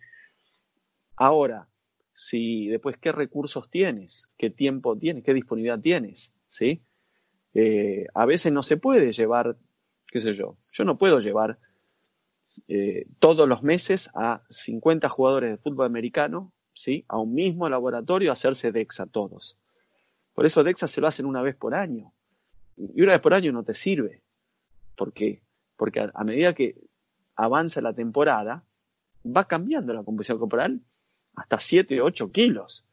[1.16, 1.68] Ahora,
[2.12, 6.82] si después qué recursos tienes, qué tiempo tienes, qué disponibilidad tienes, ¿sí?
[7.52, 9.56] Eh, a veces no se puede llevar,
[10.06, 11.58] qué sé yo, yo no puedo llevar
[12.68, 17.04] eh, todos los meses a 50 jugadores de fútbol americano, ¿sí?
[17.08, 19.58] A un mismo laboratorio a hacerse DEXA todos.
[20.35, 22.12] Por eso DEXA se lo hacen una vez por año,
[22.77, 24.23] y una vez por año no te sirve.
[24.97, 25.42] ¿Por qué?
[25.77, 26.77] Porque a, medida que
[27.37, 28.64] avanza la temporada,
[29.25, 30.81] va cambiando la composición corporal
[31.37, 32.85] hasta 7, 8 kilos.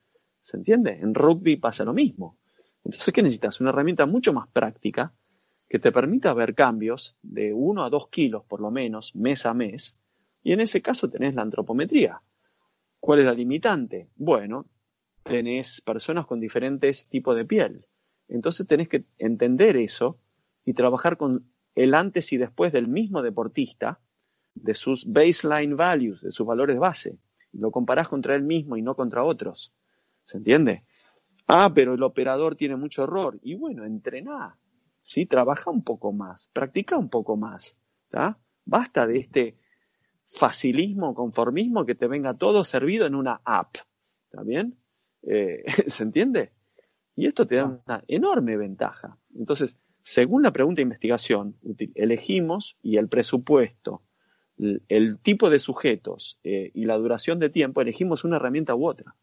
[0.42, 1.00] ¿Se entiende?
[1.00, 2.38] En rugby pasa lo mismo.
[2.84, 3.62] Entonces, ¿qué necesitas?
[3.62, 5.14] Una herramienta mucho más práctica
[5.70, 9.54] que te permita ver cambios de 1 a 2 kilos por lo menos, mes a
[9.54, 9.98] mes.
[10.44, 12.22] Y en ese caso tenés la antropometría.
[13.00, 14.10] ¿Cuál es la limitante?
[14.16, 14.66] Bueno,
[15.24, 17.88] tenés personas con diferentes tipos de piel.
[18.28, 20.20] Entonces tenés que entender eso
[20.66, 24.00] y trabajar con el antes y después del mismo deportista,
[24.54, 27.18] de sus baseline values, de sus valores base.
[27.54, 29.74] Lo comparás contra él mismo y no contra otros.
[30.26, 30.84] ¿Se entiende?
[31.48, 33.40] Ah, pero el operador tiene mucho error.
[33.42, 34.58] Y bueno, entrená.
[35.02, 35.26] ¿sí?
[35.26, 37.78] Trabaja un poco más, practica un poco más,
[38.64, 39.58] Basta de este
[40.26, 43.76] facilismo, conformismo, que te venga todo servido en una app,
[44.26, 44.78] ¿está bien?
[45.24, 46.52] Eh, ¿Se entiende?
[47.16, 49.18] Y esto te da una enorme ventaja.
[49.36, 51.56] Entonces, según la pregunta de investigación,
[51.96, 54.02] elegimos y el presupuesto,
[54.58, 59.16] el, tipo de sujetos eh, y la duración de tiempo, elegimos una herramienta u otra.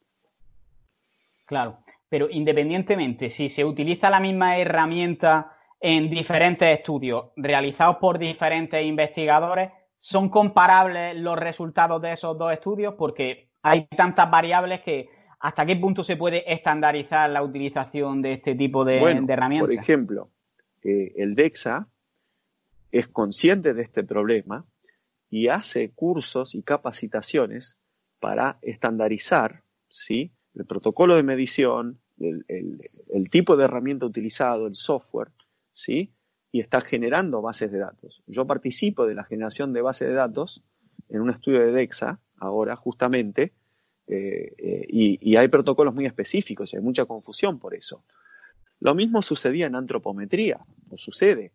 [1.47, 8.85] Claro, pero independientemente, si se utiliza la misma herramienta en diferentes estudios realizados por diferentes
[8.85, 12.95] investigadores, ¿son comparables los resultados de esos dos estudios?
[12.95, 15.09] Porque hay tantas variables que
[15.41, 19.69] hasta qué punto se puede estandarizar la utilización de este tipo de, herramientas.
[19.69, 20.31] Por ejemplo,
[20.83, 21.89] eh, el DEXA
[22.91, 24.65] es consciente de este problema
[25.31, 27.77] y hace cursos y capacitaciones
[28.19, 30.33] para estandarizar ¿sí?
[30.55, 35.29] el protocolo de medición, el, tipo de herramienta utilizado, el software,
[35.73, 36.13] ¿sí?
[36.51, 38.25] y está generando bases de datos.
[38.27, 40.65] Yo participo de la generación de bases de datos
[41.09, 43.53] en un estudio de DEXA, ahora justamente,
[44.11, 48.05] eh, eh, y, hay protocolos muy específicos y hay mucha confusión por eso.
[48.81, 51.53] Lo mismo sucedía en antropometría, o sucede.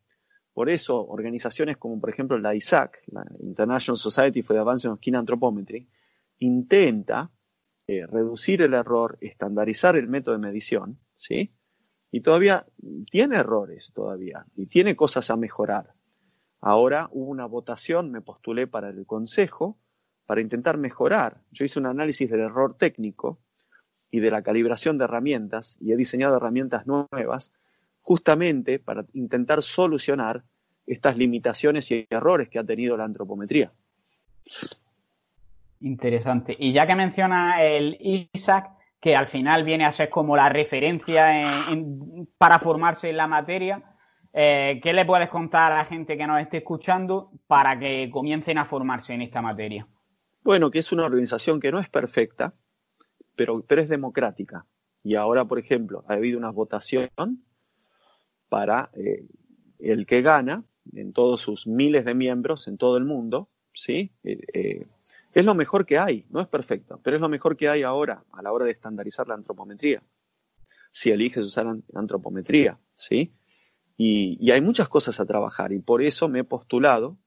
[0.53, 5.01] Por eso, organizaciones como por ejemplo la ISAC, la International Society for the Advancement of
[5.01, 5.87] Keen Anthropometry,
[6.39, 7.31] intenta
[7.87, 11.55] eh, reducir el error, estandarizar el método de medición, ¿sí?
[12.11, 12.67] Y todavía
[13.09, 15.95] tiene errores todavía y tiene cosas a mejorar.
[16.61, 19.79] Ahora hubo una votación, me postulé para el consejo
[20.25, 21.37] para intentar mejorar.
[21.51, 23.39] Yo hice un análisis del error técnico
[24.11, 27.51] y de la calibración de herramientas y he diseñado herramientas nuevas
[28.01, 30.43] justamente para intentar solucionar
[30.85, 33.71] estas limitaciones y errores que ha tenido la antropometría.
[35.79, 36.55] Interesante.
[36.57, 37.97] Y ya que menciona el
[38.33, 41.67] ISAC, que al final viene a ser como la referencia
[42.37, 43.81] para formarse en la materia,
[44.31, 48.57] eh, ¿qué le puedes contar a la gente que nos esté escuchando para que comiencen
[48.57, 49.85] a formarse en esta materia?
[50.43, 52.53] Bueno, que es una organización que no es perfecta,
[53.35, 54.65] pero, pero es democrática.
[55.03, 57.09] Y ahora, por ejemplo, ha habido una votación
[58.49, 59.25] para eh,
[59.79, 64.11] el que gana en todos sus miles de miembros en todo el mundo, ¿sí?
[64.23, 64.85] Eh,
[65.33, 68.23] es lo mejor que hay, no es perfecto, pero es lo mejor que hay ahora
[68.31, 70.03] a la hora de estandarizar la antropometría.
[70.91, 73.33] Si eliges usar antropometría, ¿sí?
[73.97, 77.17] Y, hay muchas cosas a trabajar y por eso me he postulado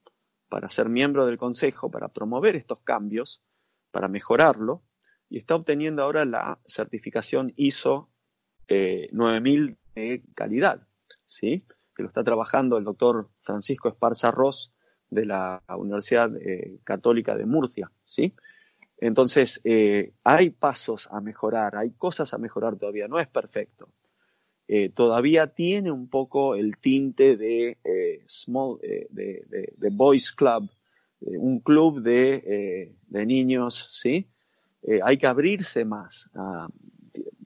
[0.49, 3.43] para ser miembro del consejo, para promover estos cambios,
[3.91, 4.83] para mejorarlo
[5.29, 8.09] y está obteniendo ahora la certificación ISO
[8.69, 10.81] 9000 eh, de calidad,
[11.25, 11.65] ¿sí?
[11.95, 14.73] Que lo está trabajando el doctor Francisco Esparza Ross
[15.09, 18.33] de la Universidad eh, Católica de Murcia, ¿sí?
[18.99, 23.89] Entonces, eh, hay pasos a mejorar, hay cosas a mejorar todavía, no es perfecto.
[24.67, 27.77] Eh, todavía tiene un poco el tinte de
[28.27, 30.69] small, de, de, boys club,
[31.21, 34.27] un club de, niños, ¿sí?
[35.03, 36.29] hay que abrirse más.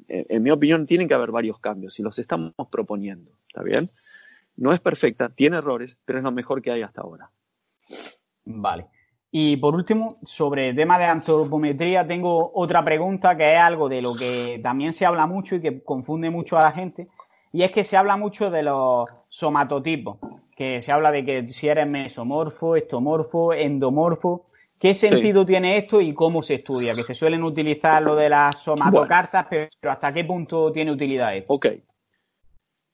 [0.08, 3.92] en mi opinión, tienen que haber varios cambios y los estamos proponiendo, ¿está bien?
[4.58, 7.32] No es perfecta, tiene errores, pero es lo mejor que hay hasta ahora.
[8.46, 8.88] Vale.
[9.34, 14.02] Y por último, sobre el tema de antropometría, tengo otra pregunta que es algo de
[14.02, 17.08] lo que también se habla mucho y que confunde mucho a la gente,
[17.54, 20.18] y es que se habla mucho de los somatotipos,
[20.54, 24.48] que se habla de que si eres mesomorfo, estomorfo, endomorfo.
[24.78, 26.96] ¿Qué sentido tiene esto y cómo se estudia?
[26.96, 31.54] Que se suelen utilizar lo de las somatocartas, pero ¿hasta qué punto tiene utilidad esto?
[31.54, 31.68] Ok.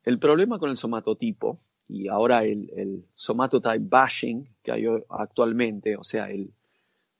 [0.04, 6.30] El problema con el somatotipo y ahora el, somatotype bashing que hay actualmente, o sea,
[6.30, 6.54] el,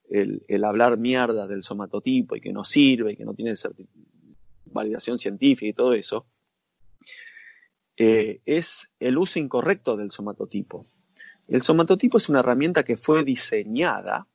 [0.10, 3.54] el, hablar mierda del somatotipo y que no sirve y que no tiene
[4.66, 6.26] validación científica y todo eso,
[7.96, 10.86] eh, es el uso incorrecto del somatotipo.
[11.48, 14.28] El somatotipo es una herramienta que fue diseñada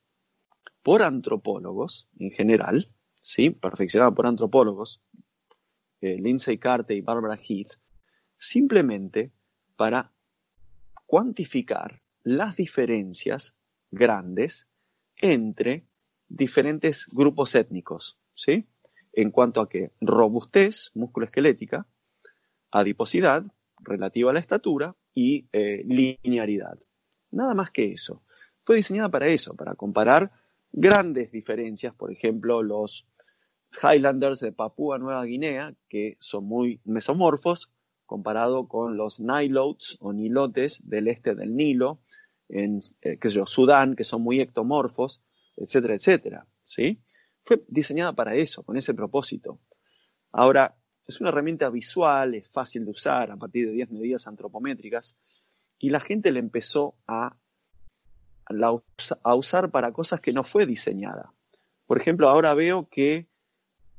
[0.82, 2.88] por antropólogos en general,
[3.20, 3.50] ¿sí?
[3.50, 5.00] perfeccionada por antropólogos,
[6.00, 7.74] eh, Lindsay Carter y Barbara Heath,
[8.36, 9.30] simplemente
[9.76, 10.10] para
[11.12, 13.54] cuantificar las diferencias
[13.90, 14.66] grandes
[15.16, 15.86] entre
[16.26, 18.66] diferentes grupos étnicos, ¿sí?
[19.12, 21.86] En cuanto a que robustez musculoesquelética,
[22.70, 23.44] adiposidad
[23.80, 26.78] relativa a la estatura y eh, linearidad.
[27.30, 28.22] Nada más que eso.
[28.64, 30.32] Fue diseñada para eso, para comparar
[30.72, 33.06] grandes diferencias, por ejemplo, los
[33.82, 37.70] Highlanders de Papúa Nueva Guinea, que son muy mesomorfos,
[38.12, 41.98] comparado con los Nilotes o nilotes del este del Nilo,
[42.50, 45.22] en eh, Sudán, que son muy ectomorfos,
[45.56, 46.46] etcétera, etcétera.
[46.62, 47.00] ¿sí?
[47.42, 49.60] Fue diseñada para eso, con ese propósito.
[50.30, 55.16] Ahora, es una herramienta visual, es fácil de usar a partir de 10 medidas antropométricas
[55.78, 57.34] y la gente le empezó a
[59.34, 61.32] usar para cosas que no fue diseñada.
[61.86, 63.26] Por ejemplo, ahora veo que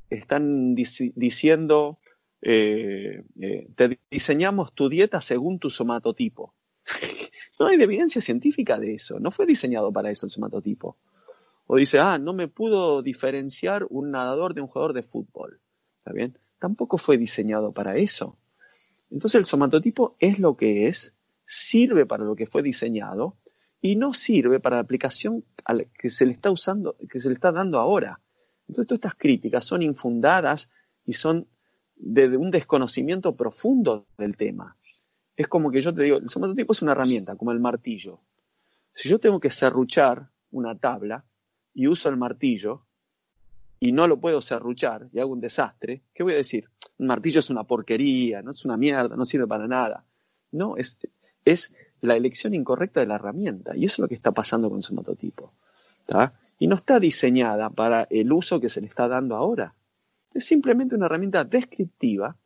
[0.08, 1.98] están diciendo,
[2.46, 6.54] eh, eh, te diseñamos tu dieta según tu somatotipo.
[7.58, 10.98] no hay evidencia científica de eso, no fue diseñado para eso el somatotipo.
[11.66, 15.60] O dice, ah, no me pudo diferenciar un nadador de un jugador de fútbol.
[15.96, 16.38] ¿Está bien?
[16.58, 18.36] Tampoco fue diseñado para eso.
[19.10, 21.16] Entonces el somatotipo es lo que es,
[21.46, 23.38] sirve para lo que fue diseñado
[23.80, 25.42] y no sirve para la aplicación
[25.98, 28.20] que se le está usando, que se le está dando ahora.
[28.68, 30.68] Entonces todas estas críticas son infundadas
[31.06, 31.48] y son
[31.96, 34.76] de, un desconocimiento profundo del tema.
[35.36, 38.20] Es como que yo te digo, el somatotipo es una herramienta, como el martillo.
[38.94, 41.24] Si yo tengo que serruchar una tabla
[41.72, 42.86] y uso el martillo
[43.80, 46.68] y no lo puedo serruchar y hago un desastre, ¿qué voy a decir?
[46.98, 50.04] Un martillo es una porquería, no es una mierda, no sirve para nada.
[50.52, 50.96] No, es,
[51.44, 53.76] es la elección incorrecta de la herramienta.
[53.76, 55.52] Y eso es lo que está pasando con el somatotipo
[56.58, 59.74] y no está diseñada para el uso que se le está dando ahora.
[60.34, 62.36] Es simplemente una herramienta descriptiva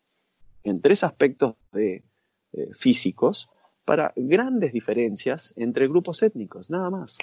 [0.62, 2.04] en tres aspectos de,
[2.52, 3.48] eh, físicos
[3.84, 7.18] para grandes diferencias entre grupos étnicos, nada más.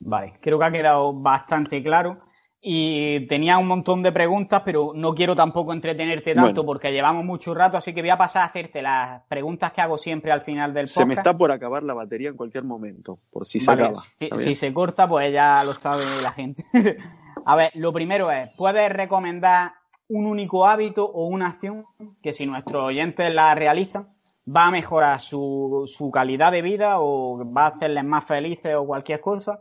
[0.00, 2.20] Vale, creo que ha quedado bastante claro.
[2.60, 7.54] Y tenía un montón de preguntas, pero no quiero tampoco entretenerte tanto porque llevamos mucho
[7.54, 10.74] rato, así que voy a pasar a hacerte las preguntas que hago siempre al final
[10.74, 10.98] del podcast.
[10.98, 13.94] Se me está por acabar la batería en cualquier momento, por si se acaba.
[14.36, 16.64] Si, se corta, pues ya lo sabe la gente.
[17.48, 19.72] a ver, lo primero es, ¿puedes recomendar
[20.08, 21.86] un único hábito o una acción
[22.22, 24.06] que si nuestros oyentes la realizan
[24.46, 28.84] va a mejorar su, su calidad de vida o va a hacerles más felices o
[28.84, 29.60] cualquier cosa?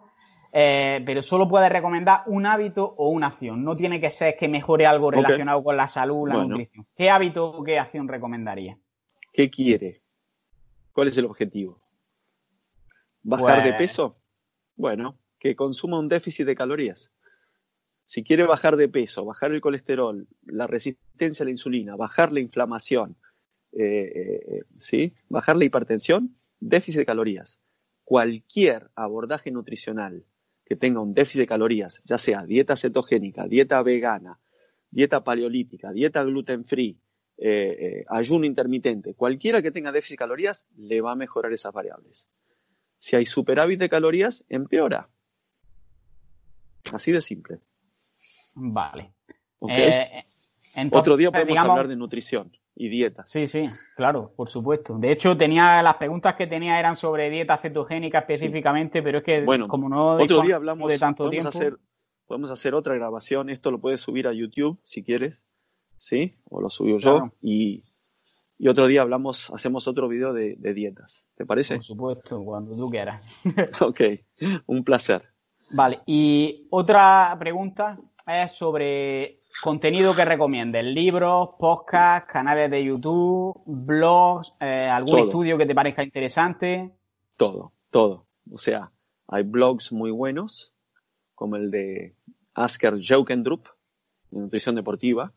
[0.51, 3.63] Eh, pero solo puedes recomendar un hábito o una acción.
[3.63, 6.85] No tiene que ser que mejore algo relacionado con la salud, la nutrición.
[6.93, 8.77] ¿Qué hábito o qué acción recomendaría?
[9.31, 10.01] ¿Qué quiere?
[10.91, 11.79] ¿Cuál es el objetivo?
[13.23, 14.17] ¿Bajar de pues peso?
[14.75, 17.13] Bueno, que consuma un déficit de calorías.
[18.07, 22.39] Si quiere bajar de peso, bajar el colesterol, la resistencia a la insulina, bajar la
[22.39, 23.17] inflamación,
[23.73, 23.83] eh,
[24.15, 25.13] eh, ¿sí?
[25.27, 27.59] bajar la hipertensión, déficit de calorías.
[28.05, 30.23] Cualquier abordaje nutricional
[30.63, 34.39] que tenga un déficit de calorías, ya sea dieta cetogénica, dieta vegana,
[34.89, 36.97] dieta paleolítica, dieta gluten free,
[37.37, 42.29] eh, ayuno intermitente, cualquiera que tenga déficit de calorías, le va a mejorar esas variables.
[42.99, 45.09] Si hay superávit de calorías, empeora.
[46.93, 47.59] Así de simple.
[48.59, 49.13] Vale.
[49.69, 50.23] Eh,
[50.91, 53.23] Otro día podemos hablar de nutrición y dieta.
[53.25, 54.97] Sí, sí, claro, por supuesto.
[54.97, 59.43] De hecho, tenía las preguntas que tenía eran sobre dieta cetogénica específicamente, pero es que
[59.43, 61.77] bueno, como no otro día hablamos de tanto podemos Hacer,
[62.25, 65.43] podemos hacer otra grabación, esto lo puedes subir a YouTube si quieres,
[65.95, 66.35] ¿sí?
[66.49, 67.83] O lo subo yo y,
[68.57, 71.27] y, otro día hablamos, hacemos otro video de, de dietas.
[71.35, 71.75] ¿Te parece?
[71.75, 73.21] Por supuesto, cuando tú quieras.
[73.81, 74.01] ok,
[74.65, 75.23] un placer.
[75.71, 84.53] Vale, y otra pregunta es sobre Contenido que recomiendes, libros, podcasts, canales de YouTube, blogs,
[84.59, 86.91] eh, algún estudio que te parezca interesante.
[87.37, 88.27] Todo, todo.
[88.51, 88.91] O sea,
[89.27, 90.73] hay blogs muy buenos,
[91.33, 92.13] como el de
[92.53, 93.67] Asker Jokendrup,
[94.29, 95.33] de nutrición deportiva.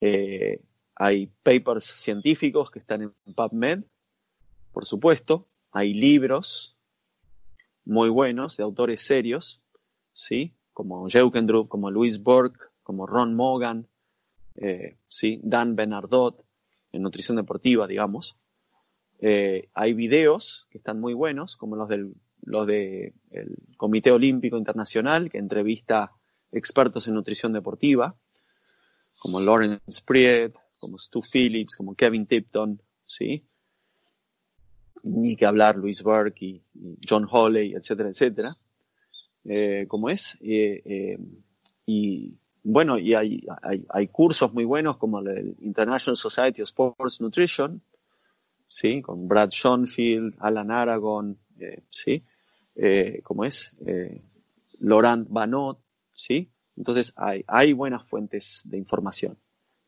[0.00, 0.60] Eh,
[0.96, 3.84] hay papers científicos que están en PubMed,
[4.72, 5.46] por supuesto.
[5.70, 6.76] Hay libros
[7.84, 9.62] muy buenos de autores serios,
[10.12, 10.57] ¿sí?
[10.78, 13.88] Como Jokendrup, como Louis Burke, como Ron Morgan,
[14.54, 15.40] eh, ¿sí?
[15.42, 16.44] Dan Bernardot,
[16.92, 18.36] en nutrición deportiva, digamos.
[19.18, 23.12] Eh, hay videos que están muy buenos, como los del los del
[23.76, 26.12] Comité Olímpico Internacional, que entrevista
[26.52, 28.14] expertos en nutrición deportiva,
[29.18, 33.44] como Lawrence Priet, como Stu Phillips, como Kevin Tipton, ¿sí?
[35.02, 36.62] Ni que hablar Luis Burke y,
[37.06, 38.56] John Holley, etcétera, etcétera.
[39.50, 40.36] Eh, como es.
[40.40, 42.34] y
[42.70, 43.46] bueno, y hay,
[43.88, 47.80] hay, cursos muy buenos como el International Society of Sports Nutrition,
[48.68, 49.00] ¿sí?
[49.00, 52.22] Con Brad Schoenfield, Alan Aragon, eh, ¿sí?
[52.74, 53.74] Eh, ¿Cómo es?
[53.86, 54.22] Eh,
[54.80, 55.80] Laurent Banot,
[56.12, 56.50] ¿sí?
[56.76, 59.38] Entonces hay, hay buenas fuentes de información.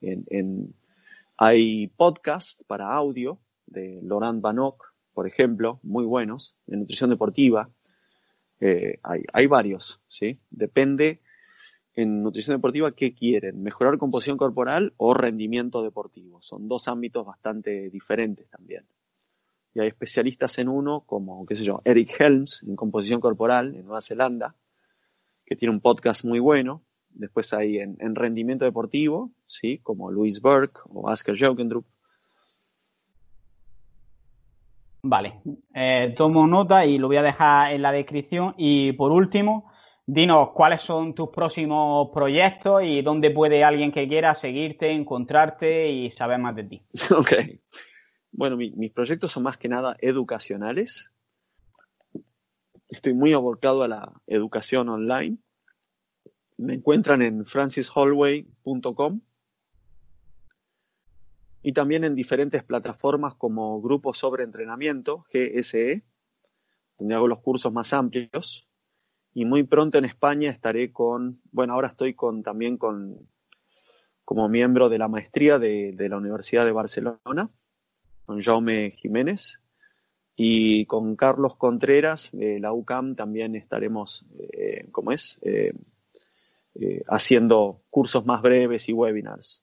[0.01, 0.75] En,
[1.37, 4.77] hay podcasts para audio de Laurent Banot,
[5.13, 7.69] por ejemplo, muy buenos, de nutrición deportiva.
[9.03, 10.39] Hay, hay varios, ¿sí?
[10.51, 11.21] Depende
[11.95, 13.63] en nutrición deportiva, ¿qué quieren?
[13.63, 16.41] ¿Mejorar composición corporal o rendimiento deportivo?
[16.43, 18.87] Son dos ámbitos bastante diferentes también.
[19.75, 23.85] Y hay especialistas en uno, como, qué sé yo, Eric Helms, en composición corporal, en
[23.85, 24.55] Nueva Zelanda,
[25.47, 26.83] que tiene un podcast muy bueno,
[27.13, 29.79] Después hay en, rendimiento deportivo, ¿sí?
[29.79, 31.85] Como Luis Burke o Asker Jokendrup.
[35.03, 35.41] Vale,
[35.75, 38.55] eh, tomo nota y lo voy a dejar en la descripción.
[38.59, 39.73] Y por último,
[40.07, 46.11] dinos cuáles son tus próximos proyectos y dónde puede alguien que quiera seguirte, encontrarte y
[46.11, 46.83] saber más de ti.
[47.17, 47.33] Ok.
[48.33, 51.11] Bueno, mis proyectos son más que nada educacionales.
[52.89, 55.39] Estoy muy abocado a la educación online.
[56.57, 59.21] Me encuentran en francishallway.com
[61.63, 66.03] y también en diferentes plataformas como Grupo sobre Entrenamiento, GSE,
[66.99, 68.67] donde hago los cursos más amplios.
[69.33, 73.29] Y muy pronto en España estaré con, bueno, ahora estoy con, también con,
[74.25, 77.51] como miembro de la maestría de, la Universidad de Barcelona,
[78.25, 79.61] con Jaume Jiménez.
[80.43, 85.39] Y con Carlos Contreras de la UCAM también estaremos, eh, ¿cómo es?
[85.43, 85.75] Eh,
[86.77, 89.63] eh, haciendo cursos más breves y webinars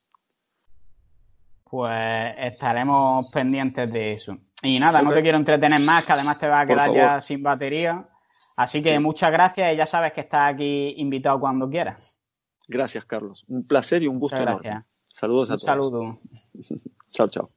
[1.70, 4.38] pues estaremos pendientes de eso.
[4.64, 7.44] Y nada, no te quiero entretener más, que además te va a quedar ya sin
[7.44, 8.08] batería.
[8.56, 12.02] Así que muchas gracias y ya sabes que estás aquí invitado cuando quieras.
[12.68, 13.46] Gracias, Carlos.
[13.48, 14.82] Un placer y un gusto enorme.
[15.08, 15.64] Saludos a todos.
[15.64, 16.20] Un saludo.
[17.12, 17.57] chao, chao.